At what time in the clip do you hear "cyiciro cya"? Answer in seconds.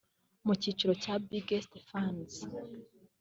0.61-1.13